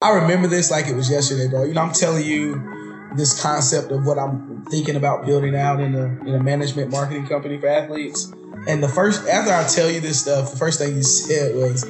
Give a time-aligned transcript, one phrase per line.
[0.00, 1.64] I remember this like it was yesterday, bro.
[1.64, 5.96] You know, I'm telling you this concept of what I'm thinking about building out in
[5.96, 8.32] a in a management marketing company for athletes.
[8.68, 11.84] And the first after I tell you this stuff, the first thing you said was,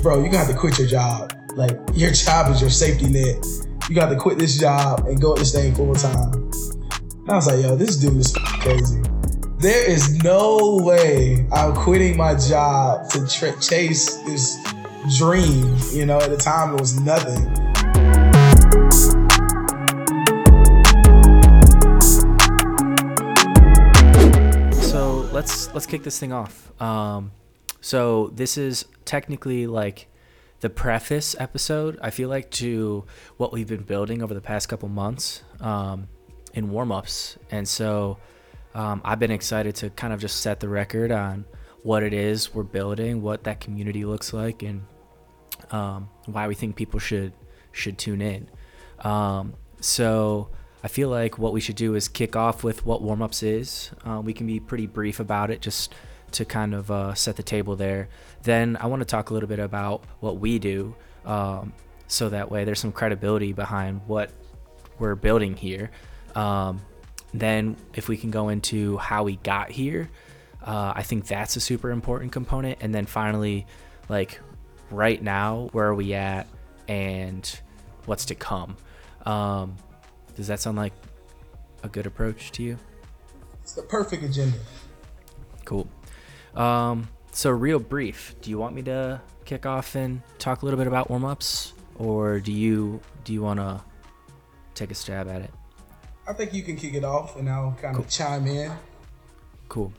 [0.00, 1.34] "Bro, you got to quit your job.
[1.54, 3.44] Like your job is your safety net.
[3.86, 6.50] You got to quit this job and go at this thing full time."
[7.28, 9.02] I was like, "Yo, this dude is crazy."
[9.58, 14.56] There is no way I'm quitting my job to tra- chase this
[15.10, 15.76] dream.
[15.92, 17.54] You know, at the time it was nothing.
[24.82, 26.70] So let's let's kick this thing off.
[26.80, 27.32] Um,
[27.80, 30.08] so this is technically like
[30.60, 31.98] the preface episode.
[32.00, 33.04] I feel like to
[33.36, 36.08] what we've been building over the past couple months um,
[36.54, 38.18] in warm ups, and so
[38.74, 41.44] um, I've been excited to kind of just set the record on
[41.82, 44.84] what it is we're building, what that community looks like, and
[45.72, 47.32] um, why we think people should
[47.72, 48.48] should tune in.
[49.00, 50.50] Um, so
[50.84, 53.90] I feel like what we should do is kick off with what warmups is.
[54.04, 55.94] Uh, we can be pretty brief about it, just
[56.32, 58.08] to kind of uh, set the table there.
[58.42, 61.72] Then I want to talk a little bit about what we do, um,
[62.06, 64.30] so that way there's some credibility behind what
[64.98, 65.90] we're building here.
[66.34, 66.80] Um,
[67.34, 70.10] then if we can go into how we got here,
[70.62, 72.78] uh, I think that's a super important component.
[72.80, 73.66] And then finally,
[74.08, 74.40] like
[74.92, 76.46] right now, where are we at
[76.88, 77.60] and
[78.06, 78.76] what's to come?
[79.24, 79.76] Um,
[80.36, 80.92] does that sound like
[81.82, 82.78] a good approach to you?
[83.62, 84.58] It's the perfect agenda.
[85.64, 85.88] Cool.
[86.54, 88.34] Um, so real brief.
[88.40, 91.72] Do you want me to kick off and talk a little bit about warm ups,
[91.96, 93.80] or do you do you want to
[94.74, 95.50] take a stab at it?
[96.26, 98.04] I think you can kick it off, and I'll kind Cool.
[98.04, 98.72] of chime in.
[99.68, 99.92] Cool.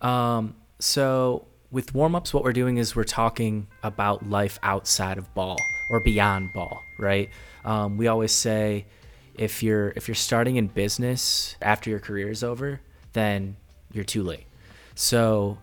[0.00, 5.32] Um, so with warm ups, what we're doing is we're talking about life outside of
[5.34, 5.58] ball
[5.90, 7.28] or beyond ball, right?
[7.64, 8.86] Um, we always say
[9.34, 12.80] if you're if you're starting in business after your career is over,
[13.12, 13.56] then
[13.92, 14.46] you're too late.
[14.94, 15.58] So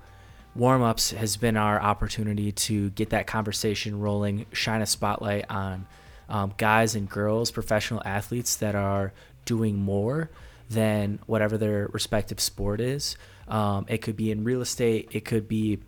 [0.56, 5.88] warm ups has been our opportunity to get that conversation rolling, shine a spotlight on
[6.30, 9.12] um, guys and girls, professional athletes that are
[9.46, 10.30] doing more
[10.70, 13.18] than whatever their respective sport is.
[13.48, 15.80] Um, it could be in real estate, it could be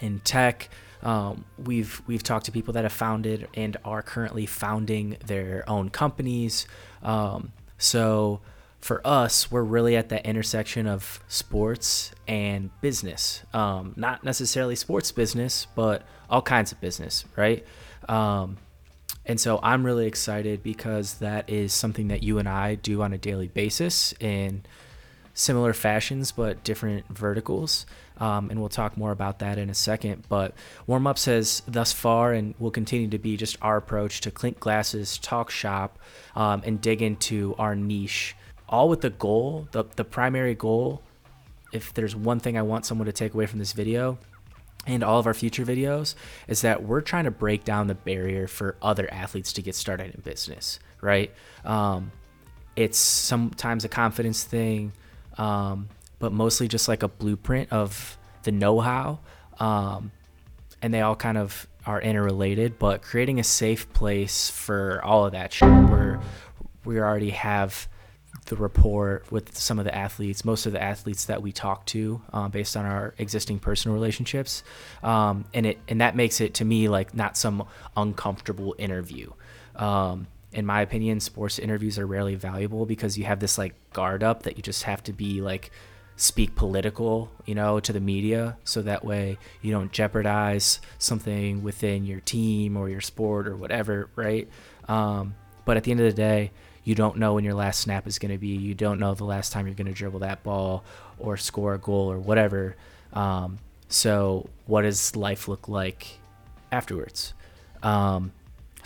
[0.00, 0.68] in tech.
[1.02, 5.90] Um, we've we've talked to people that have founded and are currently founding their own
[5.90, 6.66] companies.
[7.02, 8.40] Um, so
[8.80, 13.42] for us, we're really at that intersection of sports and business.
[13.52, 17.64] Um, not necessarily sports business, but all kinds of business, right?
[18.08, 18.58] Um,
[19.24, 23.12] and so I'm really excited because that is something that you and I do on
[23.12, 24.64] a daily basis in
[25.36, 27.86] similar fashions but different verticals.
[28.18, 30.24] Um, and we'll talk more about that in a second.
[30.28, 30.54] But
[30.86, 34.58] warm ups has thus far and will continue to be just our approach to clink
[34.58, 35.98] glasses, talk shop,
[36.34, 38.34] um, and dig into our niche,
[38.68, 41.02] all with the goal, the, the primary goal.
[41.72, 44.18] If there's one thing I want someone to take away from this video,
[44.86, 46.14] and all of our future videos
[46.46, 50.14] is that we're trying to break down the barrier for other athletes to get started
[50.14, 51.32] in business, right?
[51.64, 52.12] Um,
[52.76, 54.92] it's sometimes a confidence thing,
[55.38, 55.88] um,
[56.18, 59.20] but mostly just like a blueprint of the know how.
[59.58, 60.12] Um,
[60.82, 65.32] and they all kind of are interrelated, but creating a safe place for all of
[65.32, 66.20] that shit where
[66.84, 67.88] we already have
[68.46, 72.20] the rapport with some of the athletes, most of the athletes that we talk to,
[72.32, 74.62] um, based on our existing personal relationships,
[75.02, 77.66] um, and it and that makes it to me like not some
[77.96, 79.30] uncomfortable interview.
[79.74, 84.22] Um, in my opinion, sports interviews are rarely valuable because you have this like guard
[84.22, 85.70] up that you just have to be like
[86.16, 92.06] speak political, you know, to the media, so that way you don't jeopardize something within
[92.06, 94.48] your team or your sport or whatever, right?
[94.88, 95.34] Um,
[95.66, 96.52] but at the end of the day,
[96.84, 98.48] you don't know when your last snap is going to be.
[98.56, 100.84] You don't know the last time you're going to dribble that ball
[101.18, 102.76] or score a goal or whatever.
[103.12, 106.18] Um, so, what does life look like
[106.72, 107.34] afterwards?
[107.82, 108.32] Um,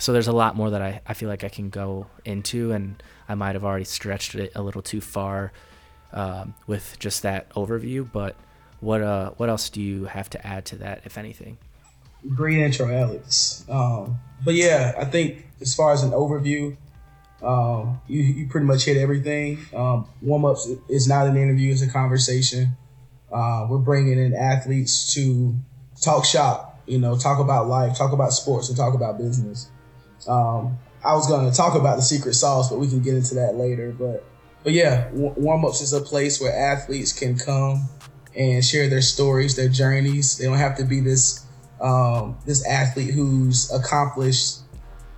[0.01, 3.01] so, there's a lot more that I, I feel like I can go into, and
[3.29, 5.51] I might have already stretched it a little too far
[6.11, 8.09] um, with just that overview.
[8.11, 8.35] But
[8.79, 11.57] what uh, what else do you have to add to that, if anything?
[12.35, 13.63] Great intro, Alex.
[13.69, 16.75] Um, but yeah, I think as far as an overview,
[17.43, 19.59] um, you, you pretty much hit everything.
[19.73, 22.75] Um, warm ups is not an interview; it's a conversation.
[23.31, 25.55] Uh, we're bringing in athletes to
[26.01, 29.69] talk shop, you know, talk about life, talk about sports, and talk about business.
[30.27, 33.35] Um, I was going to talk about the secret sauce, but we can get into
[33.35, 33.91] that later.
[33.91, 34.23] But
[34.63, 37.89] but yeah, warm ups is a place where athletes can come
[38.35, 40.37] and share their stories, their journeys.
[40.37, 41.45] They don't have to be this
[41.79, 44.59] um, this athlete who's accomplished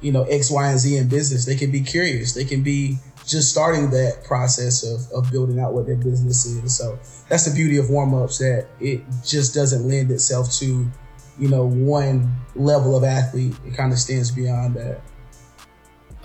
[0.03, 1.45] you know, X, Y, and Z in business.
[1.45, 2.33] They can be curious.
[2.33, 6.77] They can be just starting that process of, of building out what their business is.
[6.77, 10.91] So that's the beauty of warm ups that it just doesn't lend itself to,
[11.39, 13.55] you know, one level of athlete.
[13.65, 15.01] It kind of stands beyond that.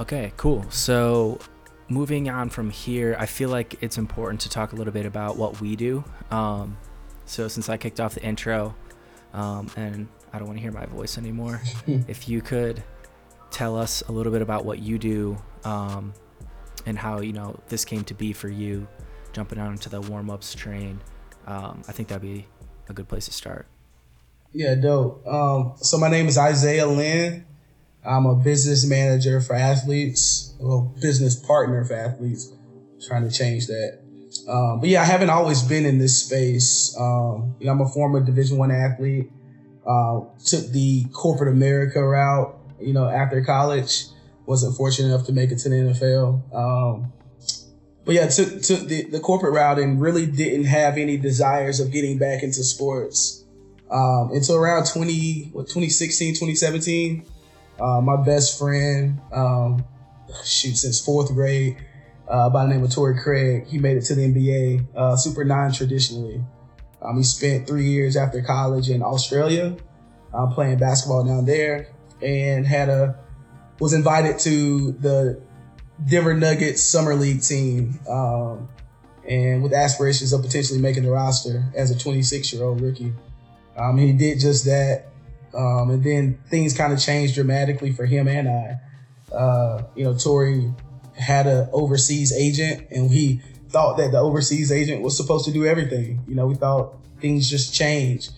[0.01, 0.65] Okay, cool.
[0.71, 1.39] So
[1.89, 5.37] moving on from here, I feel like it's important to talk a little bit about
[5.37, 6.05] what we do.
[6.31, 6.77] Um,
[7.25, 8.75] so since I kicked off the intro,
[9.33, 12.83] um, and I don't want to hear my voice anymore, if you could
[13.51, 16.13] tell us a little bit about what you do um,
[16.87, 18.87] and how you know this came to be for you,
[19.33, 21.01] jumping onto the warm ups train.
[21.47, 22.47] Um, I think that'd be
[22.89, 23.67] a good place to start.
[24.53, 25.27] Yeah, dope.
[25.27, 27.45] Um, so my name is Isaiah Lynn.
[28.05, 32.51] I'm a business manager for athletes, well, business partner for athletes.
[33.07, 34.01] trying to change that.
[34.49, 36.97] Um, but yeah, I haven't always been in this space.
[36.99, 39.31] Um, you know, I'm a former Division One athlete.
[39.87, 42.59] Uh, took the corporate America route.
[42.81, 44.07] You know, after college,
[44.47, 46.55] wasn't fortunate enough to make it to the NFL.
[46.55, 47.13] Um,
[48.07, 51.93] but yeah, took took the, the corporate route and really didn't have any desires of
[51.93, 53.38] getting back into sports
[53.91, 57.27] um, until around 20 what 2016 2017
[57.81, 59.85] uh, my best friend, um,
[60.45, 61.77] shoot, since fourth grade,
[62.29, 65.45] uh, by the name of Torrey Craig, he made it to the NBA, uh, super
[65.45, 66.45] non-traditionally.
[67.01, 69.77] Um, he spent three years after college in Australia,
[70.35, 71.89] uh, playing basketball down there,
[72.21, 73.19] and had a
[73.79, 75.41] was invited to the
[76.05, 78.69] Denver Nuggets summer league team, um,
[79.29, 83.13] and with aspirations of potentially making the roster as a 26 year old rookie.
[83.79, 85.07] Um, he did just that.
[85.55, 89.35] Um, and then things kind of changed dramatically for him and I.
[89.35, 90.73] Uh, you know, Torrey
[91.17, 95.67] had an overseas agent, and we thought that the overseas agent was supposed to do
[95.67, 96.21] everything.
[96.27, 98.33] You know, we thought things just changed,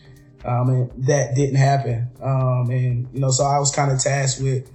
[0.45, 2.09] um, and that didn't happen.
[2.23, 4.71] Um, and you know, so I was kind of tasked with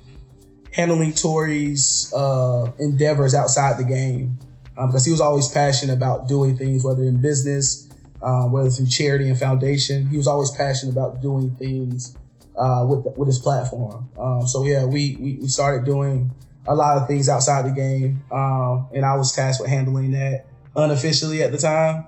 [0.71, 4.38] handling Torrey's uh, endeavors outside the game
[4.75, 7.89] because um, he was always passionate about doing things, whether in business,
[8.25, 10.07] uh, whether through charity and foundation.
[10.07, 12.18] He was always passionate about doing things
[12.57, 14.10] uh, with with his platform.
[14.19, 16.31] Um, so yeah, we, we, we started doing
[16.68, 20.48] a lot of things outside the game, um, and I was tasked with handling that
[20.75, 22.07] unofficially at the time.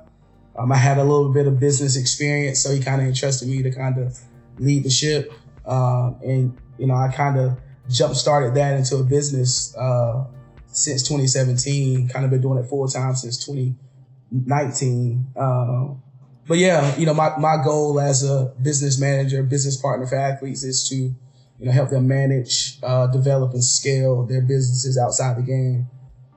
[0.57, 3.61] Um, I had a little bit of business experience, so he kind of entrusted me
[3.61, 4.19] to kind of
[4.57, 5.31] lead the ship,
[5.67, 7.59] um, and you know I kind of
[7.89, 10.25] jump started that into a business uh,
[10.65, 12.09] since 2017.
[12.09, 15.27] Kind of been doing it full time since 2019.
[15.35, 16.01] Um,
[16.47, 20.63] but yeah, you know, my, my goal as a business manager, business partner for athletes
[20.63, 25.41] is to, you know, help them manage, uh, develop and scale their businesses outside the
[25.41, 25.87] game.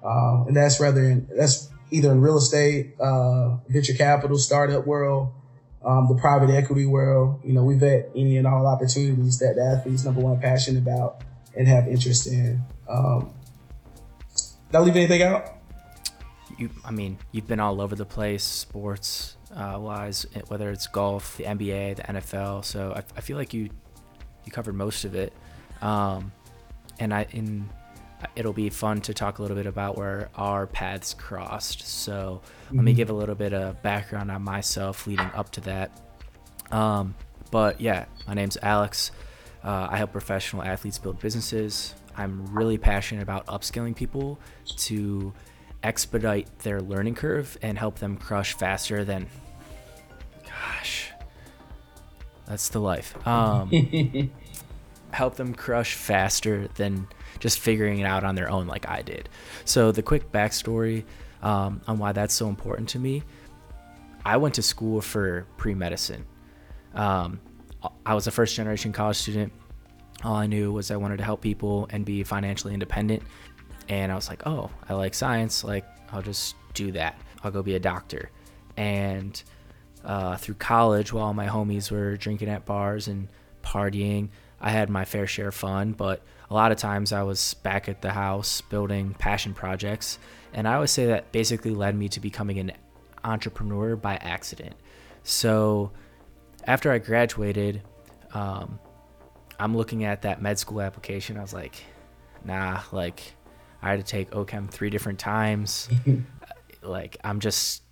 [0.04, 5.32] Um, and that's rather in, that's either in real estate, uh, venture capital, startup world,
[5.84, 7.40] um, the private equity world.
[7.44, 11.22] You know, we vet any and all opportunities that the athletes number one passionate about
[11.56, 12.62] and have interest in.
[12.88, 13.32] Um,
[14.70, 15.56] did I leave anything out?
[16.58, 21.36] You, I mean, you've been all over the place, sports, uh, wise, whether it's golf,
[21.36, 22.64] the NBA, the NFL.
[22.64, 23.70] So I, I feel like you
[24.44, 25.32] you covered most of it,
[25.82, 26.32] um,
[26.98, 27.68] and I in
[28.36, 31.86] it'll be fun to talk a little bit about where our paths crossed.
[31.86, 32.76] So mm-hmm.
[32.76, 32.96] let me mm-hmm.
[32.96, 35.90] give a little bit of background on myself leading up to that.
[36.70, 37.14] Um,
[37.50, 39.10] but yeah, my name's Alex.
[39.64, 41.94] Uh, I help professional athletes build businesses.
[42.16, 44.38] I'm really passionate about upskilling people
[44.76, 45.32] to
[45.82, 49.26] expedite their learning curve and help them crush faster than
[50.50, 51.10] gosh
[52.46, 53.70] that's the life um,
[55.12, 57.06] help them crush faster than
[57.38, 59.28] just figuring it out on their own like i did
[59.64, 61.04] so the quick backstory
[61.42, 63.22] um, on why that's so important to me
[64.24, 66.24] i went to school for pre-medicine
[66.94, 67.40] um,
[68.04, 69.52] i was a first generation college student
[70.24, 73.22] all i knew was i wanted to help people and be financially independent
[73.90, 75.64] and I was like, oh, I like science.
[75.64, 77.20] Like, I'll just do that.
[77.42, 78.30] I'll go be a doctor.
[78.76, 79.42] And
[80.04, 83.28] uh, through college, while my homies were drinking at bars and
[83.62, 84.28] partying,
[84.60, 85.92] I had my fair share of fun.
[85.92, 90.18] But a lot of times I was back at the house building passion projects.
[90.52, 92.72] And I always say that basically led me to becoming an
[93.24, 94.74] entrepreneur by accident.
[95.22, 95.92] So
[96.64, 97.82] after I graduated,
[98.32, 98.78] um,
[99.58, 101.36] I'm looking at that med school application.
[101.36, 101.74] I was like,
[102.44, 103.34] nah, like
[103.82, 105.88] I had to take OChem three different times.
[106.82, 107.82] like I'm just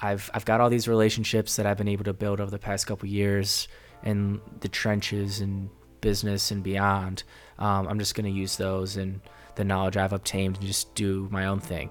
[0.00, 2.86] I've I've got all these relationships that I've been able to build over the past
[2.86, 3.68] couple years
[4.02, 7.22] in the trenches and business and beyond.
[7.58, 9.20] Um, I'm just gonna use those and
[9.56, 11.90] the knowledge I've obtained and just do my own thing.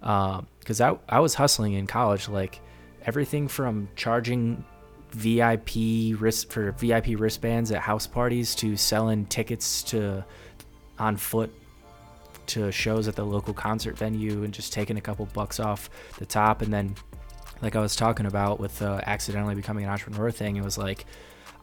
[0.00, 2.60] Because um, I I was hustling in college, like
[3.06, 4.64] everything from charging
[5.10, 10.24] VIP wrist for VIP wristbands at house parties to selling tickets to
[10.98, 11.52] on foot
[12.46, 16.26] to shows at the local concert venue and just taking a couple bucks off the
[16.26, 16.62] top.
[16.62, 16.94] And then,
[17.62, 21.06] like I was talking about with uh, accidentally becoming an entrepreneur thing, it was like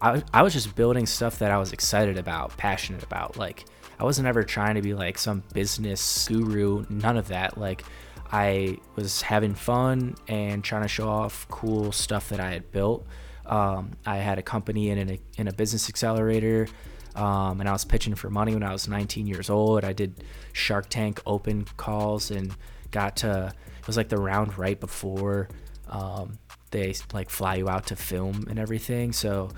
[0.02, 3.38] I, I was just building stuff that I was excited about, passionate about.
[3.38, 3.66] Like,
[4.00, 7.58] I wasn't ever trying to be like some business guru, none of that.
[7.58, 7.84] Like,
[8.32, 13.06] I was having fun and trying to show off cool stuff that I had built.
[13.46, 16.68] Um, I had a company in in, a, in a business accelerator,
[17.16, 19.84] um, and I was pitching for money when I was 19 years old.
[19.84, 22.56] I did Shark Tank open calls and
[22.90, 25.50] got to it was like the round right before
[25.92, 26.40] um,
[26.72, 29.12] they like fly you out to film and everything.
[29.12, 29.50] So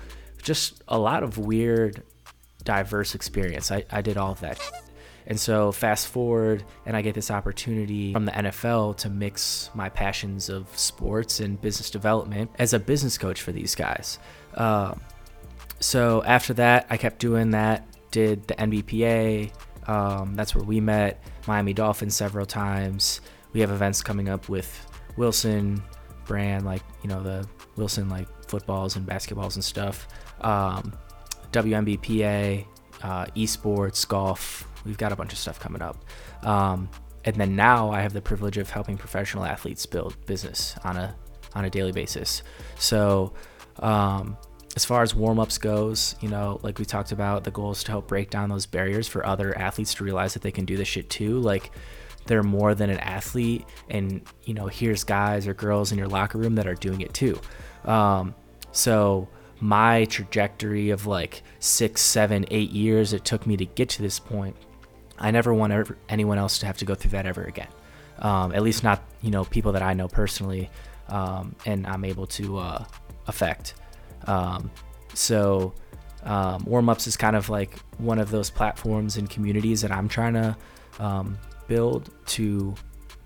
[0.42, 2.02] just a lot of weird,
[2.64, 3.70] diverse experience.
[3.70, 4.60] I, I did all of that.
[5.26, 9.88] And so fast forward, and I get this opportunity from the NFL to mix my
[9.88, 14.18] passions of sports and business development as a business coach for these guys.
[14.54, 15.00] Um,
[15.80, 17.86] so after that, I kept doing that.
[18.10, 19.50] Did the NBPA.
[19.88, 21.22] Um, that's where we met.
[21.46, 23.20] Miami Dolphins several times.
[23.52, 24.86] We have events coming up with
[25.16, 25.82] Wilson
[26.24, 30.08] brand, like you know the Wilson like footballs and basketballs and stuff.
[30.40, 30.92] Um,
[31.52, 32.66] WNBPA,
[33.02, 36.04] uh, esports, golf, We've got a bunch of stuff coming up.
[36.42, 36.88] Um,
[37.24, 41.14] and then now I have the privilege of helping professional athletes build business on a
[41.54, 42.42] on a daily basis.
[42.78, 43.32] So
[43.78, 44.36] um,
[44.76, 47.92] as far as warm-ups goes, you know, like we talked about, the goal is to
[47.92, 50.88] help break down those barriers for other athletes to realize that they can do this
[50.88, 51.38] shit too.
[51.38, 51.70] Like
[52.26, 56.38] they're more than an athlete, and you know, here's guys or girls in your locker
[56.38, 57.38] room that are doing it too.
[57.84, 58.34] Um,
[58.72, 59.28] so
[59.60, 64.18] my trajectory of like six, seven, eight years it took me to get to this
[64.18, 64.56] point
[65.18, 67.68] I never want ever, anyone else to have to go through that ever again.
[68.18, 70.70] Um, at least not you know people that I know personally,
[71.08, 72.84] um, and I'm able to uh,
[73.26, 73.74] affect.
[74.26, 74.70] Um,
[75.14, 75.74] so
[76.24, 80.08] um, warm ups is kind of like one of those platforms and communities that I'm
[80.08, 80.56] trying to
[80.98, 82.74] um, build to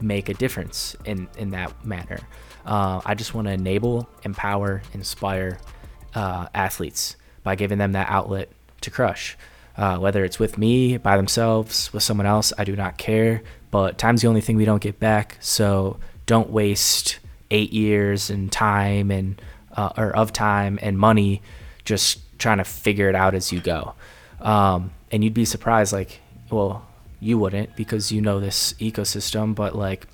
[0.01, 2.21] make a difference in in that manner.
[2.65, 5.59] Uh, I just want to enable, empower, inspire
[6.15, 8.51] uh, athletes by giving them that outlet
[8.83, 9.37] to crush.
[9.77, 13.43] Uh, whether it's with me, by themselves, with someone else, I do not care.
[13.71, 15.37] But time's the only thing we don't get back.
[15.41, 19.41] So don't waste eight years and time and
[19.77, 21.43] uh, or of time and money
[21.85, 23.95] just trying to figure it out as you go.
[24.41, 26.88] Um, and you'd be surprised, like, well,
[27.21, 30.07] you wouldn't because you know this ecosystem, but like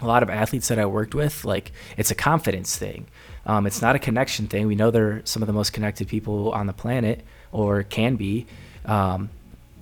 [0.00, 3.06] a lot of athletes that I worked with, like it's a confidence thing.
[3.46, 4.66] Um, it's not a connection thing.
[4.66, 8.46] We know they're some of the most connected people on the planet, or can be.
[8.84, 9.30] Um,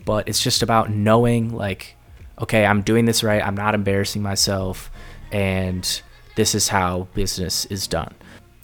[0.05, 1.95] but it's just about knowing, like,
[2.41, 3.45] okay, I'm doing this right.
[3.45, 4.91] I'm not embarrassing myself,
[5.31, 6.03] and
[6.37, 8.15] this is how business is done.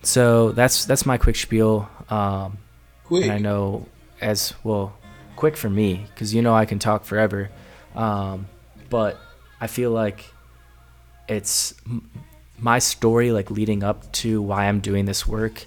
[0.03, 1.89] So that's that's my quick spiel.
[2.09, 2.59] Um,
[3.05, 3.25] quick.
[3.25, 3.87] And I know
[4.21, 4.97] as well,
[5.37, 7.51] quick for me because you know I can talk forever.
[7.97, 8.47] Um,
[8.91, 9.19] but
[9.61, 10.25] I feel like
[11.29, 11.75] it's
[12.59, 15.67] my story, like leading up to why I'm doing this work,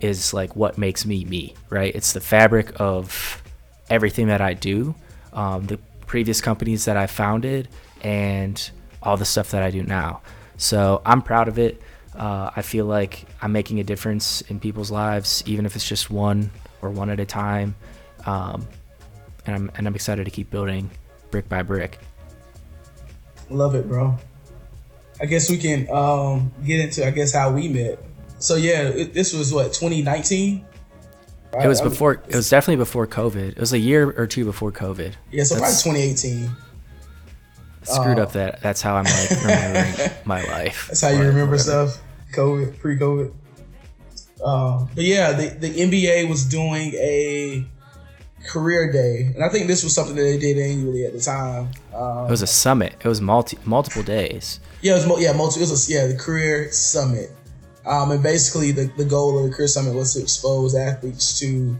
[0.00, 1.94] is like what makes me me, right?
[1.94, 3.42] It's the fabric of
[3.90, 4.94] everything that I do,
[5.32, 7.68] um, the previous companies that I founded,
[8.02, 8.70] and
[9.02, 10.22] all the stuff that I do now.
[10.56, 11.80] So I'm proud of it.
[12.16, 16.10] Uh, I feel like I'm making a difference in people's lives, even if it's just
[16.10, 16.50] one
[16.82, 17.76] or one at a time.
[18.26, 18.66] Um,
[19.46, 20.90] and I'm and I'm excited to keep building
[21.30, 21.98] brick by brick.
[23.50, 24.16] Love it, bro.
[25.20, 27.98] I guess we can um, get into I guess how we met.
[28.38, 30.64] So yeah, it, this was what 2019.
[31.60, 32.22] It was before.
[32.28, 33.52] It was definitely before COVID.
[33.52, 35.14] It was a year or two before COVID.
[35.32, 36.50] Yeah, so that's, probably 2018.
[37.82, 38.60] Screwed uh, up that.
[38.60, 40.88] That's how I'm like remembering my life.
[40.88, 41.88] That's how you remember whatever.
[41.88, 42.02] stuff.
[42.34, 43.32] COVID, pre-COVID.
[44.44, 47.64] Uh, but yeah, the, the NBA was doing a
[48.46, 51.70] career day, and I think this was something that they did annually at the time.
[51.94, 52.94] Um, it was a summit.
[53.02, 54.60] It was multi multiple days.
[54.82, 55.60] Yeah, it was yeah multi.
[55.60, 57.30] It was a, yeah the career summit.
[57.86, 61.74] Um, and basically, the, the goal of the Career Summit was to expose athletes to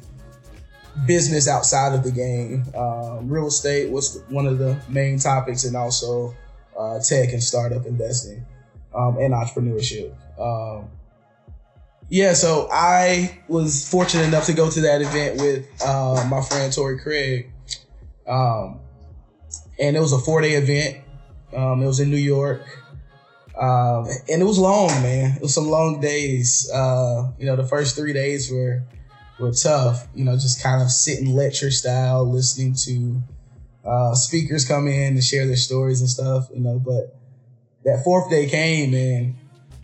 [1.06, 2.64] business outside of the game.
[2.74, 6.34] Um, real estate was one of the main topics, and also
[6.78, 8.44] uh, tech and startup investing
[8.94, 10.14] um, and entrepreneurship.
[10.40, 10.88] Um,
[12.08, 16.72] yeah, so I was fortunate enough to go to that event with uh, my friend
[16.72, 17.50] Torrey Craig.
[18.26, 18.80] Um,
[19.78, 21.04] and it was a four day event.
[21.54, 22.62] Um, it was in New York.
[23.58, 25.36] Um, and it was long, man.
[25.36, 26.70] It was some long days.
[26.70, 28.84] Uh, you know, the first three days were
[29.38, 30.06] were tough.
[30.14, 33.22] You know, just kind of sitting lecture style, listening to
[33.84, 36.48] uh, speakers come in and share their stories and stuff.
[36.54, 37.16] You know, but
[37.84, 39.34] that fourth day came, and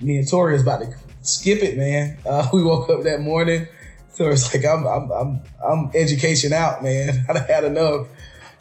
[0.00, 2.19] me and Tori was about to skip it, man.
[2.26, 3.66] Uh, we woke up that morning.
[4.11, 7.26] So it's like I'm I'm I'm I'm education out, man.
[7.28, 8.07] I had enough.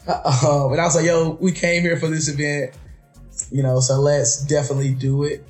[0.06, 2.76] Um, and I was like, yo, we came here for this event,
[3.50, 5.46] you know, so let's definitely do it.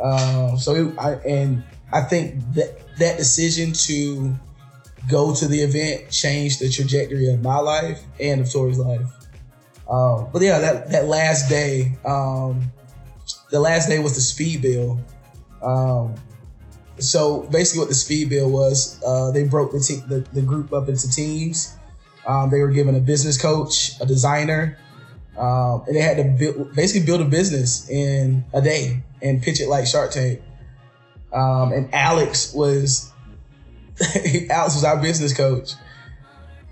[0.00, 4.38] Um, so it, I, and I think that that decision to
[5.08, 9.06] go to the event changed the trajectory of my life and of Torrey's life.
[9.90, 12.70] Um, but yeah, that, that last day, um,
[13.50, 15.00] the last day was the speed build.
[15.62, 16.14] Um,
[16.98, 20.72] so basically, what the speed build was, uh, they broke the, te- the, the group
[20.72, 21.74] up into teams.
[22.26, 24.78] Um, they were given a business coach, a designer,
[25.38, 29.68] um, and they had to basically build a business in a day and pitch it
[29.68, 30.42] like Shark Tank.
[31.32, 33.12] Um, and Alex was
[34.50, 35.72] Alex was our business coach,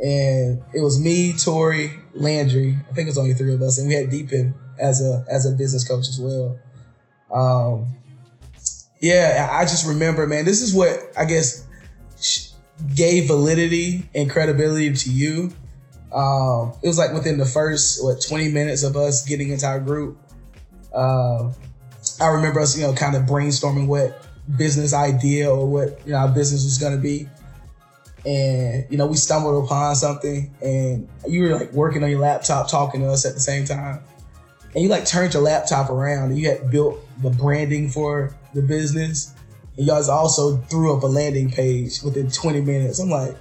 [0.01, 2.77] and it was me, Torrey, Landry.
[2.91, 5.47] I think it was only three of us, and we had Deepin as a as
[5.47, 6.59] a business coach as well.
[7.33, 7.97] Um,
[9.01, 10.45] yeah, I just remember, man.
[10.45, 11.67] This is what I guess
[12.95, 15.53] gave validity and credibility to you.
[16.13, 19.81] Um, it was like within the first what 20 minutes of us getting into our
[19.81, 20.19] group.
[20.95, 21.53] Uh,
[22.21, 24.27] I remember us, you know, kind of brainstorming what
[24.57, 27.29] business idea or what you know our business was going to be
[28.25, 32.71] and you know we stumbled upon something and you were like working on your laptop
[32.71, 34.01] talking to us at the same time
[34.75, 38.63] and you like turned your laptop around and you had built the branding for the
[38.63, 39.35] business
[39.77, 43.37] and you guys also threw up a landing page within 20 minutes i'm like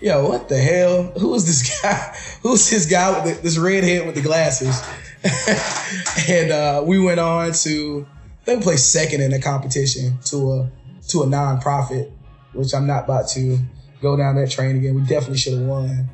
[0.00, 4.06] yo what the hell who is this guy who's this guy with the, this redhead
[4.06, 4.82] with the glasses
[6.28, 8.06] and uh, we went on to
[8.44, 10.70] they placed second in the competition to a
[11.08, 12.10] to a nonprofit,
[12.52, 13.58] which I'm not about to
[14.00, 14.94] go down that train again.
[14.94, 16.08] We definitely should have won.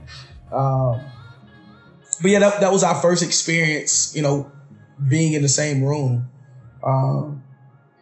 [0.52, 1.00] Um,
[2.20, 4.50] but yeah, that, that was our first experience, you know,
[5.08, 6.28] being in the same room.
[6.84, 7.39] Um,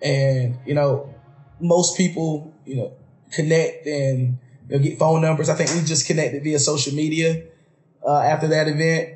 [0.02, 1.12] and you know,
[1.60, 2.92] most people, you know,
[3.32, 4.38] connect and
[4.68, 5.48] you know, get phone numbers.
[5.48, 7.44] I think we just connected via social media
[8.06, 9.14] uh, after that event.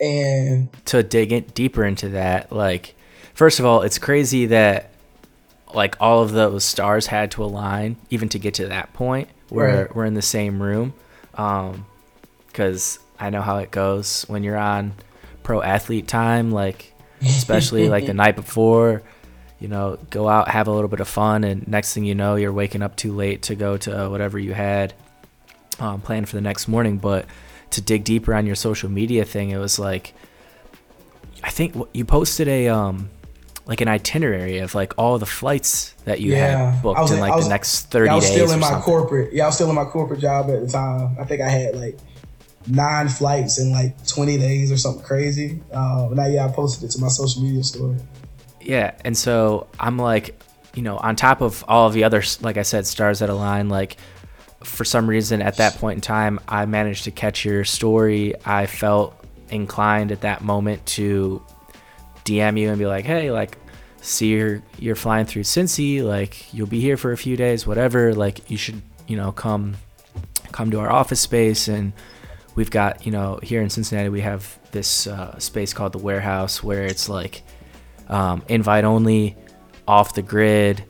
[0.00, 2.94] And to dig in deeper into that, like
[3.34, 4.90] first of all, it's crazy that
[5.74, 9.84] like all of those stars had to align even to get to that point where
[9.84, 9.96] right.
[9.96, 10.94] we're in the same room.
[11.34, 11.86] Um,
[12.46, 14.94] because I know how it goes when you're on
[15.42, 19.02] pro athlete time, like especially like the night before,
[19.60, 22.36] you know, go out, have a little bit of fun, and next thing you know,
[22.36, 24.94] you're waking up too late to go to whatever you had
[25.80, 26.98] um, planned for the next morning.
[26.98, 27.26] But
[27.70, 30.14] to dig deeper on your social media thing, it was like,
[31.42, 33.10] I think you posted a um
[33.68, 36.72] like an itinerary of like all the flights that you yeah.
[36.72, 38.32] had booked in like was, the next 30 yeah, I was days.
[38.32, 38.82] still in my something.
[38.82, 39.32] corporate.
[39.34, 41.16] Yeah, I was still in my corporate job at the time.
[41.20, 41.98] I think I had like
[42.66, 45.60] nine flights in like 20 days or something crazy.
[45.70, 47.98] Uh, now, yeah, I posted it to my social media story.
[48.60, 48.92] Yeah.
[49.04, 50.40] And so I'm like,
[50.74, 53.68] you know, on top of all of the other, like I said, stars that align,
[53.68, 53.96] like
[54.62, 58.34] for some reason at that point in time, I managed to catch your story.
[58.44, 59.14] I felt
[59.50, 61.42] inclined at that moment to
[62.24, 63.56] DM you and be like, hey, like,
[64.00, 68.14] see you're you're flying through Cincy, like you'll be here for a few days, whatever.
[68.14, 69.76] Like you should, you know, come
[70.52, 71.92] come to our office space and
[72.54, 76.62] we've got, you know, here in Cincinnati we have this uh, space called the warehouse
[76.62, 77.42] where it's like
[78.08, 79.36] um, invite only,
[79.86, 80.84] off the grid,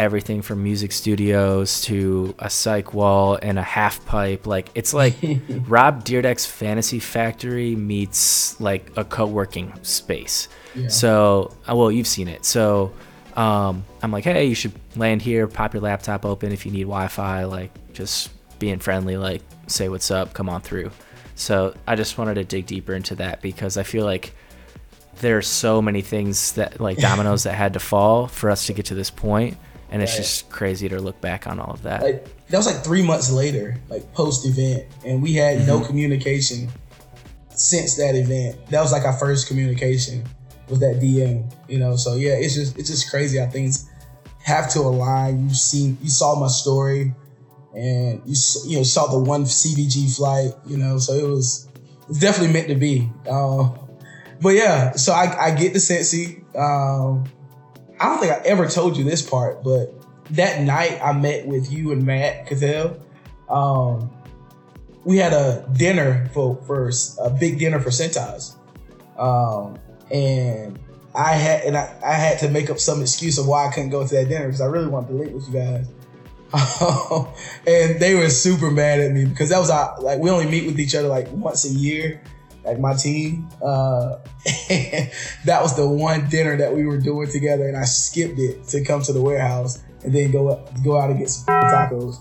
[0.00, 4.46] everything from music studios to a psych wall and a half pipe.
[4.46, 5.14] Like it's like
[5.68, 10.48] Rob Dyrdek's Fantasy Factory meets like a co-working space.
[10.74, 10.88] Yeah.
[10.88, 12.46] So, uh, well, you've seen it.
[12.46, 12.94] So,
[13.36, 16.84] um, I'm like, hey, you should land here, pop your laptop open if you need
[16.84, 17.44] Wi-Fi.
[17.44, 20.90] Like, just being friendly, like, say what's up, come on through.
[21.34, 24.32] So, I just wanted to dig deeper into that because I feel like
[25.20, 28.86] there's so many things that like dominoes that had to fall for us to get
[28.86, 29.56] to this point
[29.90, 30.18] and it's right.
[30.18, 32.02] just crazy to look back on all of that.
[32.02, 35.66] Like that was like three months later, like post event, and we had mm-hmm.
[35.66, 36.68] no communication
[37.50, 38.66] since that event.
[38.68, 40.24] That was like our first communication
[40.68, 41.96] was that DM, you know.
[41.96, 43.90] So yeah, it's just it's just crazy how things
[44.44, 45.48] have to align.
[45.48, 47.12] you've seen you saw my story,
[47.74, 50.98] and you you know saw the one CVG flight, you know.
[50.98, 51.68] So it was
[52.08, 53.10] it's definitely meant to be.
[53.28, 53.76] Um,
[54.40, 56.38] but yeah, so I, I get the Cincy.
[56.56, 57.24] Um,
[57.98, 59.94] I don't think I ever told you this part, but
[60.30, 62.98] that night I met with you and Matt Cathell.
[63.48, 64.10] Um,
[65.04, 68.56] we had a dinner for, for a big dinner for Cintas.
[69.18, 69.78] Um,
[70.10, 70.78] and
[71.14, 73.90] I had and I, I had to make up some excuse of why I couldn't
[73.90, 75.88] go to that dinner because I really wanted to link with you guys.
[77.66, 80.66] and they were super mad at me because that was our like we only meet
[80.66, 82.22] with each other like once a year
[82.70, 83.48] like my team.
[83.62, 84.16] Uh,
[85.44, 88.84] that was the one dinner that we were doing together, and I skipped it to
[88.84, 92.16] come to the warehouse and then go go out and get some tacos.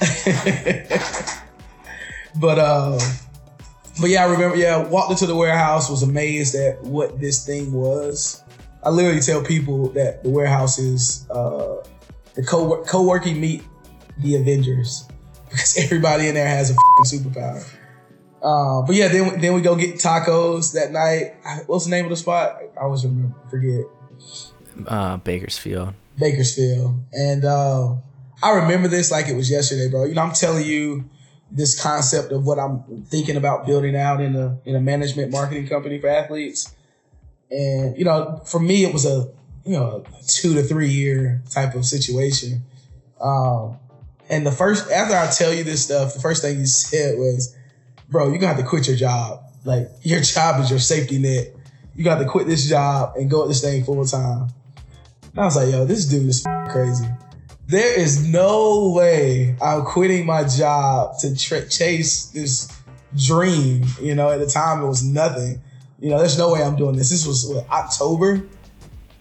[2.40, 2.98] but uh,
[4.00, 4.56] but yeah, I remember.
[4.56, 8.42] Yeah, walked into the warehouse, was amazed at what this thing was.
[8.82, 11.76] I literally tell people that the warehouse is uh,
[12.34, 13.62] the co co-working meet
[14.18, 15.08] the Avengers
[15.48, 16.74] because everybody in there has a
[17.06, 17.64] superpower.
[18.44, 21.34] Uh, but yeah, then then we go get tacos that night.
[21.66, 22.60] What's the name of the spot?
[22.76, 23.86] I always remember, forget.
[24.86, 25.94] Uh, Bakersfield.
[26.18, 27.94] Bakersfield, and uh,
[28.42, 30.04] I remember this like it was yesterday, bro.
[30.04, 31.08] You know, I'm telling you
[31.50, 35.66] this concept of what I'm thinking about building out in a in a management marketing
[35.66, 36.74] company for athletes.
[37.50, 39.30] And you know, for me, it was a
[39.64, 42.62] you know a two to three year type of situation.
[43.20, 43.78] Um,
[44.28, 47.56] and the first after I tell you this stuff, the first thing you said was,
[48.08, 49.40] "Bro, you got to have to quit your job.
[49.64, 51.48] Like your job is your safety net.
[51.96, 54.48] You got to quit this job and go at this thing full time."
[55.32, 57.06] And I was like, "Yo, this dude is crazy."
[57.66, 62.70] there is no way I'm quitting my job to tra- chase this
[63.16, 63.84] dream.
[64.00, 65.60] You know, at the time it was nothing.
[65.98, 67.10] You know, there's no way I'm doing this.
[67.10, 68.46] This was what, October.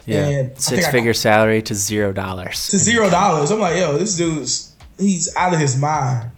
[0.06, 2.68] Yeah, six figure I, salary to zero dollars.
[2.70, 3.52] To zero dollars.
[3.52, 6.30] I'm like, yo, this dude's he's out of his mind.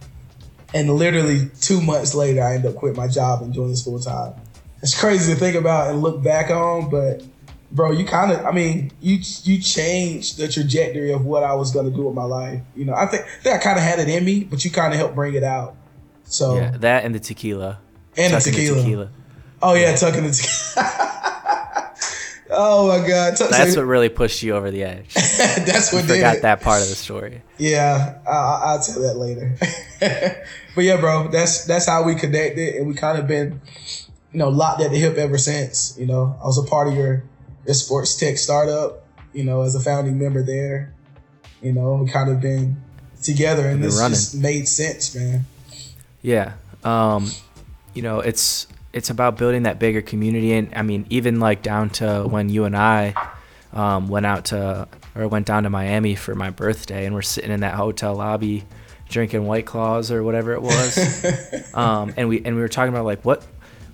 [0.76, 3.98] And literally two months later, I end up quitting my job and doing this full
[3.98, 4.34] time.
[4.82, 7.24] It's crazy to think about and look back on, but
[7.72, 11.72] bro, you kind of, I mean, you you changed the trajectory of what I was
[11.72, 12.62] gonna do with my life.
[12.76, 14.70] You know, I think, I think I kind of had it in me, but you
[14.70, 15.78] kind of helped bring it out.
[16.26, 17.80] So yeah, that and the tequila,
[18.18, 18.76] and the tequila.
[18.76, 19.10] the tequila.
[19.62, 19.96] Oh yeah, yeah.
[19.96, 21.94] tucking the tequila.
[22.52, 25.16] oh my god, Tuck, that's so, what really pushed you over the edge.
[25.66, 27.42] that's what you forgot that part of the story.
[27.58, 29.56] Yeah, I, I'll tell that later.
[30.76, 33.62] but yeah, bro, that's that's how we connected, and we kind of been,
[34.32, 35.98] you know, locked at the hip ever since.
[35.98, 37.24] You know, I was a part of your
[37.68, 40.94] a sports tech startup, you know, as a founding member there.
[41.62, 42.82] You know, we kind of been
[43.22, 44.14] together and this running.
[44.14, 45.46] just made sense, man.
[46.22, 46.54] Yeah.
[46.84, 47.30] Um,
[47.94, 51.90] you know, it's it's about building that bigger community and I mean, even like down
[51.92, 53.14] to when you and I
[53.74, 57.52] um, went out to or went down to Miami for my birthday and we're sitting
[57.52, 58.66] in that hotel lobby
[59.08, 61.74] drinking white claws or whatever it was.
[61.74, 63.46] um, and we and we were talking about like what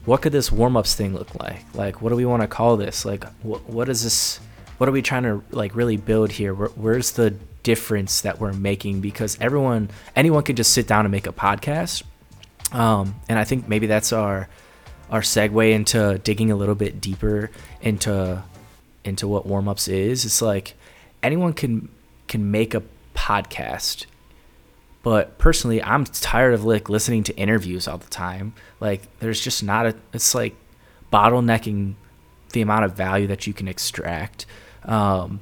[0.05, 1.63] what could this warm-ups thing look like?
[1.75, 3.05] Like what do we want to call this?
[3.05, 4.39] Like wh- what is this
[4.77, 6.53] what are we trying to like really build here?
[6.53, 7.31] Where, where's the
[7.63, 9.01] difference that we're making?
[9.01, 12.03] Because everyone anyone can just sit down and make a podcast.
[12.71, 14.47] Um, and i think maybe that's our
[15.09, 18.41] our segue into digging a little bit deeper into
[19.03, 20.25] into what warm-ups is.
[20.25, 20.75] It's like
[21.23, 21.89] anyone can
[22.27, 22.83] can make a
[23.15, 24.05] podcast
[25.03, 28.53] but personally, I'm tired of like listening to interviews all the time.
[28.79, 30.55] Like there's just not a it's like
[31.11, 31.95] bottlenecking
[32.53, 34.45] the amount of value that you can extract.
[34.83, 35.41] Um,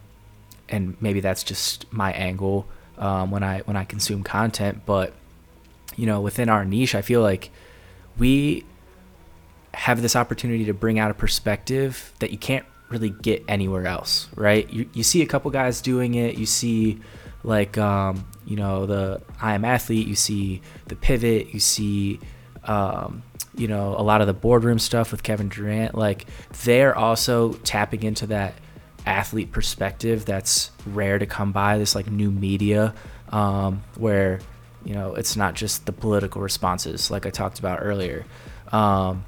[0.69, 4.83] and maybe that's just my angle um, when I when I consume content.
[4.85, 5.13] But
[5.97, 7.51] you know, within our niche, I feel like
[8.17, 8.63] we
[9.73, 14.27] have this opportunity to bring out a perspective that you can't really get anywhere else,
[14.35, 14.69] right?
[14.71, 16.37] You you see a couple guys doing it.
[16.37, 16.99] You see
[17.43, 20.07] like um, you know the I am athlete.
[20.07, 21.53] You see the pivot.
[21.53, 22.19] You see
[22.65, 23.23] um,
[23.55, 25.95] you know a lot of the boardroom stuff with Kevin Durant.
[25.95, 26.25] Like
[26.63, 28.55] they're also tapping into that
[29.05, 31.77] athlete perspective that's rare to come by.
[31.77, 32.93] This like new media
[33.29, 34.39] um, where
[34.83, 38.25] you know it's not just the political responses like I talked about earlier.
[38.71, 39.25] Um,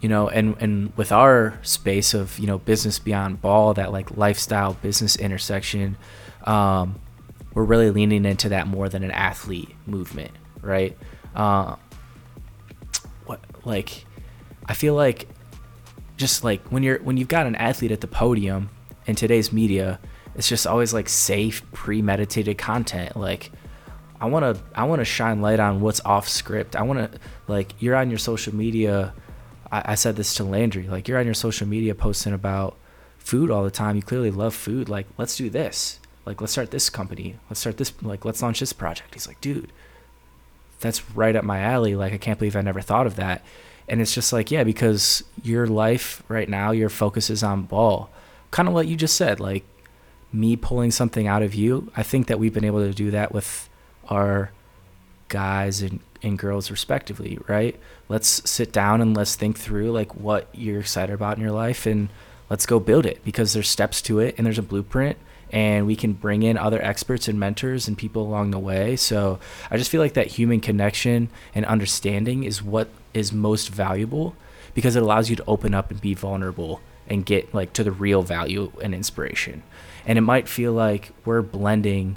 [0.00, 4.16] you know, and and with our space of you know business beyond ball, that like
[4.16, 5.96] lifestyle business intersection
[6.46, 7.00] um,
[7.54, 10.30] we're really leaning into that more than an athlete movement,
[10.62, 10.96] right?
[11.34, 11.76] Uh,
[13.26, 14.04] what like
[14.66, 15.28] I feel like
[16.16, 18.70] just like when you're when you've got an athlete at the podium
[19.06, 19.98] in today's media,
[20.34, 23.16] it's just always like safe, premeditated content.
[23.16, 23.50] Like
[24.20, 26.76] I want to I want to shine light on what's off script.
[26.76, 29.12] I want to like you're on your social media.
[29.70, 30.86] I, I said this to Landry.
[30.88, 32.76] Like you're on your social media posting about
[33.18, 33.96] food all the time.
[33.96, 34.88] You clearly love food.
[34.88, 36.00] Like let's do this.
[36.24, 37.36] Like let's start this company.
[37.48, 39.14] Let's start this like let's launch this project.
[39.14, 39.72] He's like dude
[40.80, 41.96] that's right up my alley.
[41.96, 43.44] Like i can't believe i never thought of that.
[43.88, 48.10] And it's just like yeah because your life right now your focus is on ball.
[48.50, 49.64] Kind of what you just said like
[50.32, 51.90] me pulling something out of you.
[51.96, 53.68] I think that we've been able to do that with
[54.08, 54.50] our
[55.28, 60.48] guys and, and girls respectively right let's sit down and let's think through like what
[60.52, 62.08] you're excited about in your life and
[62.48, 65.16] let's go build it because there's steps to it and there's a blueprint
[65.50, 68.96] and we can bring in other experts and mentors and people along the way.
[68.96, 69.38] So
[69.70, 74.34] I just feel like that human connection and understanding is what is most valuable
[74.74, 77.92] because it allows you to open up and be vulnerable and get like to the
[77.92, 79.62] real value and inspiration.
[80.04, 82.16] And it might feel like we're blending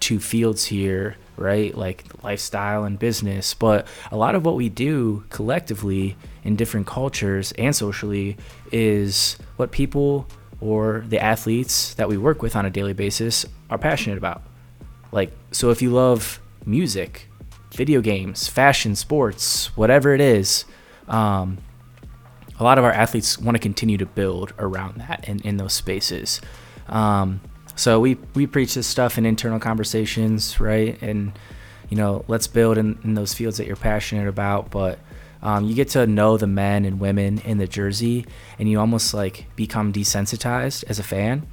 [0.00, 1.76] two fields here right?
[1.76, 3.54] Like lifestyle and business.
[3.54, 8.36] But a lot of what we do collectively in different cultures and socially
[8.72, 10.26] is what people
[10.60, 14.42] or the athletes that we work with on a daily basis are passionate about.
[15.12, 17.28] Like, so if you love music,
[17.72, 20.64] video games, fashion, sports, whatever it is,
[21.08, 21.58] um,
[22.58, 25.72] a lot of our athletes want to continue to build around that in, in those
[25.72, 26.40] spaces.
[26.88, 27.40] Um,
[27.76, 31.00] so we, we preach this stuff in internal conversations, right?
[31.02, 31.32] And,
[31.90, 34.70] you know, let's build in, in those fields that you're passionate about.
[34.70, 34.98] But
[35.42, 38.26] um, you get to know the men and women in the jersey,
[38.58, 41.46] and you almost like become desensitized as a fan.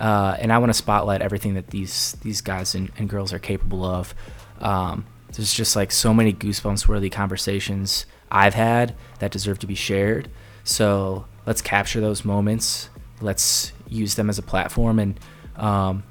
[0.00, 3.38] Uh, and I want to spotlight everything that these these guys and, and girls are
[3.38, 4.14] capable of.
[4.60, 9.74] Um, there's just like so many goosebumps worthy conversations I've had that deserve to be
[9.74, 10.30] shared.
[10.64, 12.88] So let's capture those moments.
[13.20, 15.20] Let's use them as a platform, and
[15.56, 16.02] um,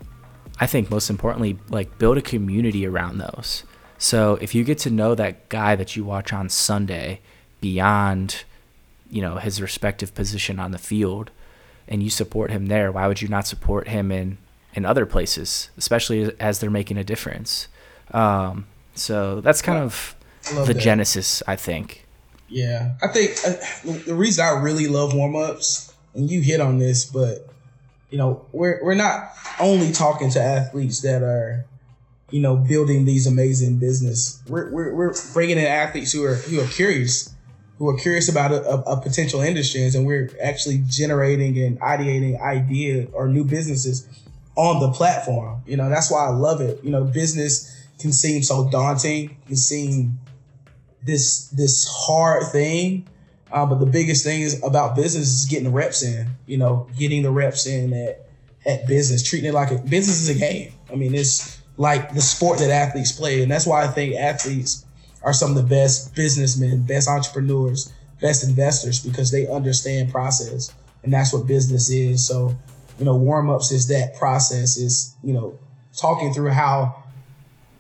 [0.60, 3.64] I think most importantly, like build a community around those.
[3.98, 7.22] So if you get to know that guy that you watch on Sunday
[7.62, 8.44] beyond,
[9.10, 11.32] you know, his respective position on the field,
[11.88, 14.38] and you support him there, why would you not support him in
[14.74, 17.68] in other places, especially as they're making a difference?
[18.12, 20.16] Um, so that's kind of
[20.66, 20.78] the that.
[20.78, 22.06] genesis, I think.
[22.50, 23.54] Yeah, I think uh,
[24.06, 27.53] the reason I really love warm ups, and you hit on this, but
[28.14, 31.66] you know, we're we're not only talking to athletes that are
[32.34, 34.42] you know, building these amazing business.
[34.48, 37.32] We're, we're, we're bringing in athletes who are who are curious,
[37.78, 42.42] who are curious about a, a, a potential industries, and we're actually generating and ideating
[42.42, 44.08] idea or new businesses
[44.56, 45.62] on the platform.
[45.68, 46.84] You know, that's why I love it.
[46.84, 50.18] You know, business can seem so daunting, can seem
[51.04, 53.08] this this hard thing.
[53.54, 56.28] Uh, but the biggest thing is about business is getting the reps in.
[56.48, 58.28] You know, getting the reps in at
[58.66, 60.74] at business, treating it like a business is a game.
[60.92, 63.42] I mean, it's like the sport that athletes play.
[63.42, 64.86] And that's why I think athletes
[65.22, 70.74] are some of the best businessmen, best entrepreneurs, best investors because they understand process.
[71.04, 72.26] And that's what business is.
[72.26, 72.56] So,
[72.98, 75.58] you know, warm ups is that process is, you know,
[75.98, 77.04] talking through how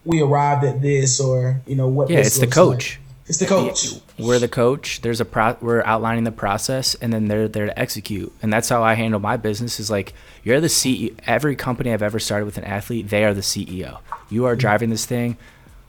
[0.05, 2.97] we arrived at this or, you know, what Yeah, it's the coach.
[2.97, 3.02] Like.
[3.25, 3.87] It's the coach.
[4.19, 5.01] We're the coach.
[5.01, 5.55] There's a pro.
[5.61, 8.33] We're outlining the process, and then they're there to execute.
[8.41, 9.79] And that's how I handle my business.
[9.79, 11.17] Is like you're the CEO.
[11.25, 13.99] Every company I've ever started with an athlete, they are the CEO.
[14.29, 15.37] You are driving this thing.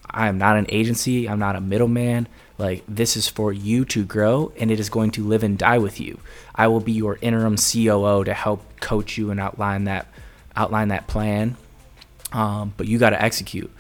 [0.09, 1.29] I am not an agency.
[1.29, 2.29] I'm not a middleman.
[2.57, 5.79] Like this is for you to grow, and it is going to live and die
[5.79, 6.21] with you.
[6.55, 10.07] I will be your interim COO to help coach you and outline that
[10.55, 11.57] outline that plan.
[12.33, 13.73] Um, but you got to execute.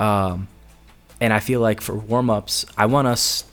[0.00, 0.48] Um,
[1.20, 3.44] and I feel like for warm ups, I want us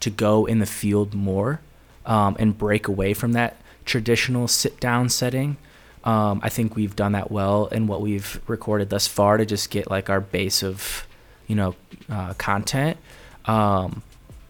[0.00, 1.60] to go in the field more
[2.04, 5.56] um, and break away from that traditional sit down setting.
[6.04, 9.70] Um, I think we've done that well in what we've recorded thus far to just
[9.70, 11.06] get like our base of,
[11.46, 11.74] you know,
[12.08, 12.96] uh, content.
[13.46, 14.02] Um,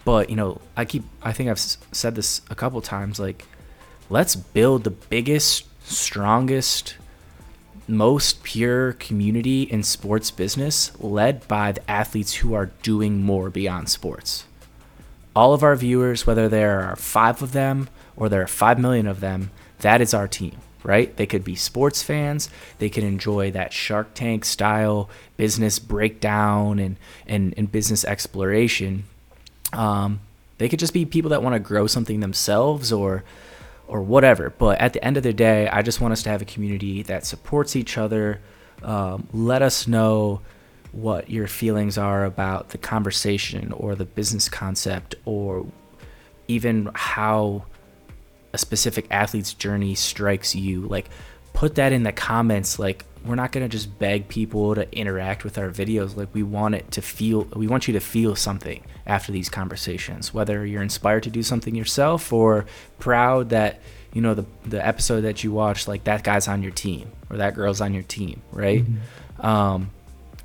[0.05, 3.19] but you know, I keep, I think I've said this a couple times.
[3.19, 3.47] Like,
[4.11, 6.97] let's build the biggest, strongest,
[7.89, 13.89] most pure community in sports business led by the athletes who are doing more beyond
[13.89, 14.45] sports.
[15.35, 19.07] All of our viewers, whether there are five of them or there are five million
[19.07, 21.15] of them, that is our team, right?
[21.17, 22.49] They could be sports fans.
[22.79, 26.97] They could enjoy that Shark Tank style business breakdown and,
[27.27, 29.05] and, and business exploration.
[29.73, 30.21] Um,
[30.59, 33.25] they could just be people that want to grow something themselves or
[33.89, 34.51] or whatever.
[34.51, 37.03] But at the end of the day, I just want us to have a community
[37.05, 38.41] that supports each other.
[38.83, 40.41] Um, let us know
[40.93, 45.67] what your feelings are about the conversation or the business concept or
[46.49, 47.65] even how
[48.53, 50.83] a specific athlete's journey strikes you.
[50.83, 51.09] Like,
[51.53, 52.79] put that in the comments.
[52.79, 56.17] Like, we're not going to just beg people to interact with our videos.
[56.17, 60.35] Like, we want it to feel, we want you to feel something after these conversations,
[60.35, 62.67] whether you're inspired to do something yourself or
[62.99, 63.81] proud that
[64.17, 67.37] you know the the episode that you watched, like that guy's on your team or
[67.37, 68.83] that girl's on your team, right?
[68.83, 69.47] Mm-hmm.
[69.47, 69.91] Um,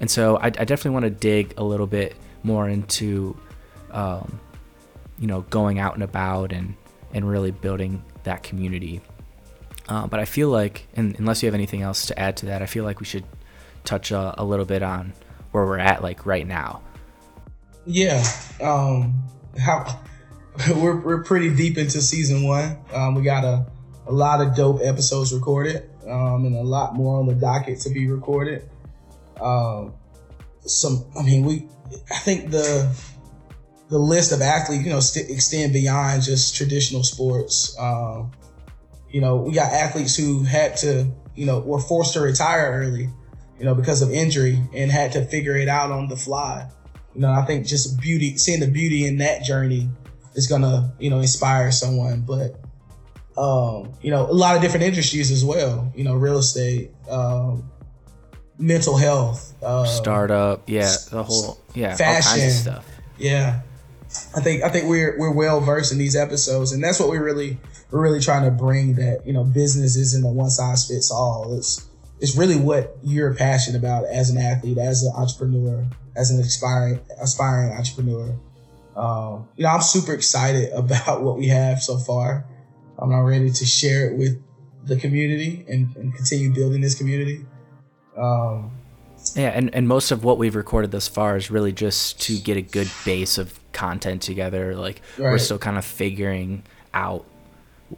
[0.02, 3.38] and so I, I definitely want to dig a little bit more into,
[3.92, 4.42] um,
[5.18, 6.76] you know, going out and about and
[7.14, 9.00] and really building that community.
[9.88, 12.66] Uh, but I feel like, unless you have anything else to add to that, I
[12.66, 13.26] feel like we should
[13.84, 15.14] touch a, a little bit on
[15.52, 16.82] where we're at, like right now.
[17.86, 18.24] Yeah.
[18.62, 19.24] Um,
[19.60, 20.00] how
[20.76, 22.78] we're, we're pretty deep into season one.
[22.94, 23.66] Um, we got a,
[24.08, 27.90] a lot of dope episodes recorded um, and a lot more on the docket to
[27.90, 28.70] be recorded.
[29.40, 29.94] Um,
[30.62, 31.68] some, I mean, we,
[32.12, 32.96] I think the,
[33.90, 37.78] the list of athletes, you know, st- extend beyond just traditional sports.
[37.80, 38.32] Um,
[39.12, 43.10] you know, we got athletes who had to, you know, were forced to retire early
[43.62, 46.68] you know, because of injury and had to figure it out on the fly.
[47.14, 49.88] You know, I think just beauty, seeing the beauty in that journey
[50.34, 52.22] is gonna, you know, inspire someone.
[52.22, 52.60] But
[53.38, 55.94] um, you know, a lot of different industries as well.
[55.96, 57.70] You know, real estate, um,
[58.58, 62.88] mental health, uh, startup, yeah, the whole, yeah, fashion all kinds of stuff.
[63.20, 63.62] Yeah,
[64.36, 67.20] I think I think we're we're well versed in these episodes, and that's what we
[67.20, 67.60] really
[67.92, 68.96] we're really trying to bring.
[68.96, 71.58] That you know, business isn't a one size fits all.
[71.58, 71.88] It's
[72.20, 77.00] it's really what you're passionate about as an athlete, as an entrepreneur, as an aspiring
[77.22, 78.36] aspiring entrepreneur.
[78.96, 82.46] Um, you know, I'm super excited about what we have so far.
[82.98, 84.42] I'm now ready to share it with
[84.84, 87.46] the community and, and continue building this community.
[88.16, 88.72] Um,
[89.36, 92.58] yeah, and, and most of what we've recorded thus far is really just to get
[92.58, 94.76] a good base of content together.
[94.76, 95.32] Like right.
[95.32, 97.26] we're still kind of figuring out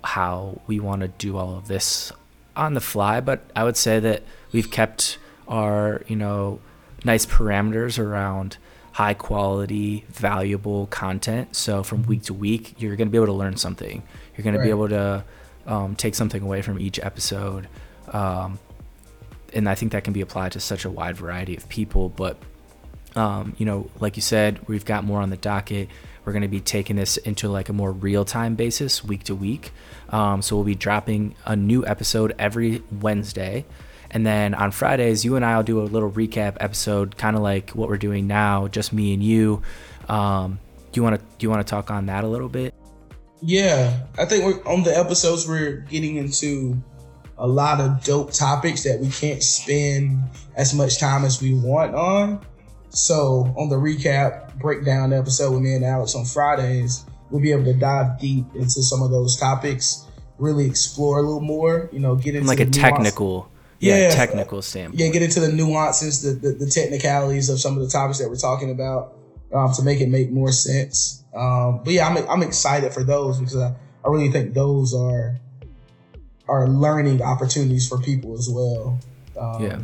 [0.04, 2.12] how we want to do all of this
[2.56, 6.60] on the fly, but I would say that we've kept our, you know,
[7.04, 8.58] nice parameters around
[8.94, 11.56] high quality, valuable content.
[11.56, 14.04] So from week to week, you're going to be able to learn something.
[14.38, 14.62] You're going right.
[14.62, 15.24] to be able to
[15.66, 17.68] um, take something away from each episode.
[18.10, 18.60] Um,
[19.52, 22.10] and I think that can be applied to such a wide variety of people.
[22.10, 22.38] But,
[23.16, 25.90] um, you know, like you said, we've got more on the docket.
[26.26, 29.36] We're going to be taking this into like a more real time basis, week to
[29.36, 29.72] week.
[30.10, 33.66] Um, so we'll be dropping a new episode every Wednesday.
[34.12, 37.42] And then on Fridays, you and I will do a little recap episode, kind of
[37.42, 39.64] like what we're doing now, just me and you.
[40.08, 40.60] Um,
[40.92, 42.74] do you want to do you want to talk on that a little bit?
[43.42, 46.82] Yeah, I think we're on the episodes we're getting into
[47.38, 50.24] a lot of dope topics that we can't spend
[50.56, 52.46] as much time as we want on.
[52.94, 57.66] So on the recap breakdown episode with me and Alex on Fridays, we'll be able
[57.66, 60.06] to dive deep into some of those topics,
[60.38, 62.78] really explore a little more, you know, get into like a nuance.
[62.78, 65.00] technical yeah, yeah, technical standpoint.
[65.00, 68.30] Yeah, get into the nuances, the, the, the technicalities of some of the topics that
[68.30, 69.16] we're talking about
[69.54, 71.24] um, to make it make more sense.
[71.36, 73.76] Um, but yeah, I'm I'm excited for those because I,
[74.06, 75.40] I really think those are
[76.48, 79.00] are learning opportunities for people as well.
[79.38, 79.80] Um, yeah,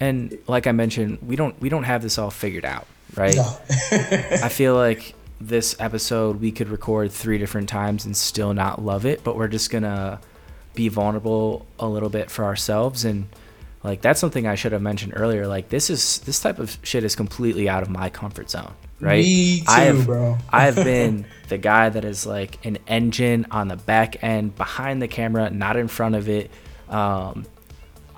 [0.00, 3.36] and like I mentioned, we don't we don't have this all figured out, right?
[3.36, 3.58] No.
[3.70, 9.06] I feel like this episode we could record three different times and still not love
[9.06, 10.20] it, but we're just gonna
[10.74, 13.28] be vulnerable a little bit for ourselves and
[13.84, 15.46] like that's something I should have mentioned earlier.
[15.46, 19.22] Like this is this type of shit is completely out of my comfort zone, right?
[19.22, 20.38] Me too, I have, bro.
[20.48, 25.02] I have been the guy that is like an engine on the back end, behind
[25.02, 26.50] the camera, not in front of it.
[26.88, 27.44] Um,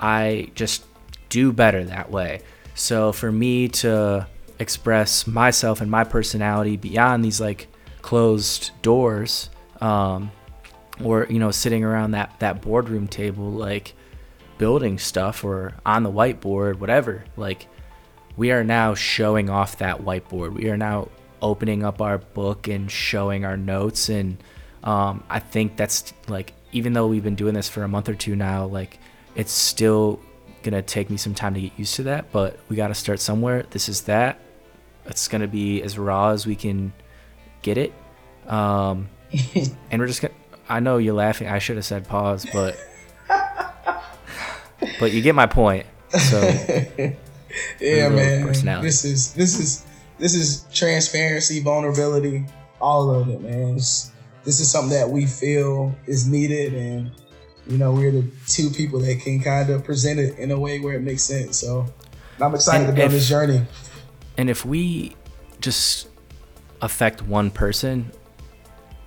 [0.01, 0.85] I just
[1.29, 2.41] do better that way.
[2.75, 4.27] So for me to
[4.59, 7.69] express myself and my personality beyond these like
[8.03, 10.31] closed doors, um,
[11.03, 13.95] or you know sitting around that that boardroom table like
[14.59, 17.67] building stuff or on the whiteboard whatever like
[18.37, 21.09] we are now showing off that whiteboard we are now
[21.43, 24.43] opening up our book and showing our notes and
[24.85, 28.15] um, i think that's like even though we've been doing this for a month or
[28.15, 28.99] two now like
[29.35, 30.19] it's still
[30.67, 33.21] gonna take me some time to get used to that but we got to start
[33.21, 34.39] somewhere this is that
[35.07, 36.93] it's gonna be as raw as we can
[37.63, 37.93] get it
[38.47, 39.09] um,
[39.91, 40.35] and we're just gonna
[40.69, 41.49] I know you're laughing.
[41.49, 42.77] I should have said pause, but
[44.99, 45.87] but you get my point.
[46.11, 46.41] So
[47.81, 48.47] yeah, man.
[48.83, 49.87] This is this is
[50.19, 52.47] this is transparency, vulnerability,
[52.81, 53.77] all of it, man.
[53.77, 54.11] It's,
[54.45, 57.11] this is something that we feel is needed, and
[57.69, 60.81] you know we're the two people that can kind of present it in a way
[60.81, 61.59] where it makes sense.
[61.59, 61.87] So
[62.41, 63.63] I'm excited and to be on this journey.
[64.37, 65.17] And if we
[65.61, 66.09] just
[66.81, 68.13] affect one person,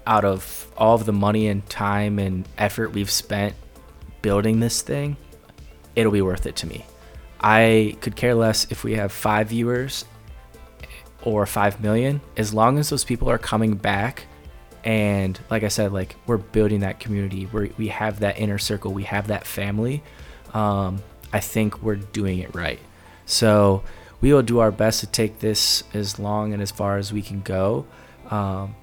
[0.07, 3.53] out of all of the money and time and effort we've spent
[4.21, 5.17] building this thing,
[5.95, 6.85] it'll be worth it to me.
[7.41, 10.05] I could care less if we have five viewers
[11.21, 14.25] or five million, as long as those people are coming back.
[14.83, 18.93] And like I said, like we're building that community, we we have that inner circle,
[18.93, 20.03] we have that family.
[20.53, 22.79] Um, I think we're doing it right.
[23.25, 23.83] So
[24.21, 27.21] we will do our best to take this as long and as far as we
[27.21, 27.85] can go.
[28.29, 28.75] Um,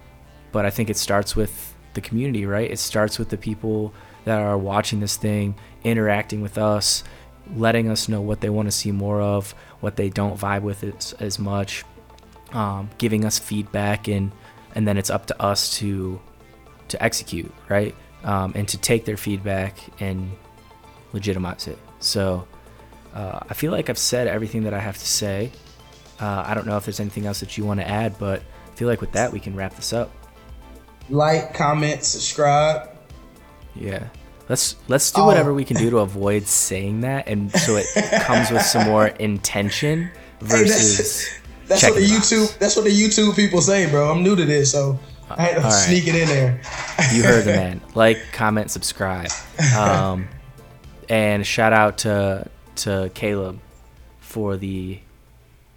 [0.53, 2.71] but I think it starts with the community, right?
[2.71, 3.93] It starts with the people
[4.25, 7.05] that are watching this thing, interacting with us,
[7.55, 10.83] letting us know what they want to see more of, what they don't vibe with
[10.83, 11.85] it as much,
[12.53, 14.33] um, giving us feedback, and
[14.77, 16.21] and then it's up to us to
[16.89, 17.95] to execute, right?
[18.23, 20.31] Um, and to take their feedback and
[21.13, 21.79] legitimize it.
[21.99, 22.47] So
[23.15, 25.51] uh, I feel like I've said everything that I have to say.
[26.21, 28.75] Uh, I don't know if there's anything else that you want to add, but I
[28.77, 30.13] feel like with that we can wrap this up
[31.09, 32.91] like, comment, subscribe.
[33.75, 34.09] Yeah.
[34.49, 35.27] Let's let's do Oh.
[35.27, 37.87] whatever we can do to avoid saying that, and so it
[38.23, 40.11] comes with some more intention
[40.41, 41.29] versus.
[41.67, 42.01] That's what the.
[42.01, 42.59] YouTube.
[42.59, 44.11] That's what the YouTube people say, bro.
[44.11, 44.99] I'm new to this, so
[45.29, 45.71] I had to right.
[45.71, 46.61] sneak it in there.
[47.13, 47.81] You heard the man.
[47.95, 49.31] Like, comment, subscribe,
[49.77, 50.29] um,
[51.09, 53.59] and shout out to to Caleb
[54.21, 55.01] for the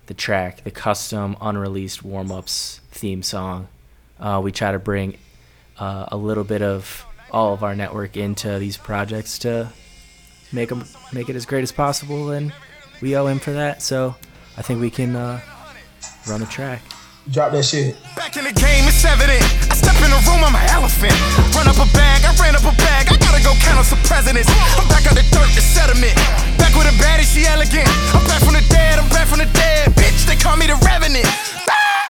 [0.08, 3.68] the track, the custom unreleased warm ups theme song.
[4.20, 5.18] Uh, we try to bring
[5.78, 9.72] uh, a little bit of all of our network into these projects to
[10.52, 10.84] make them
[11.14, 12.54] make it as great as possible, and
[13.02, 13.82] we owe him for that.
[13.82, 14.16] So
[14.58, 15.42] I think we can uh,
[16.30, 16.82] run a track.
[17.34, 17.98] Drop that shit.
[18.16, 19.42] Back in the game, it's evident.
[19.70, 21.14] I step in the room, I'm an elephant.
[21.58, 23.10] Run up a bag, I ran up a bag.
[23.10, 24.50] I gotta go count on some presidents.
[24.78, 26.14] I'm back out the dirt, the sediment.
[26.62, 27.90] Back with a baddie, she elegant.
[28.14, 29.90] I'm back from the dead, I'm back from the dead.
[29.98, 31.26] Bitch, they call me the revenant.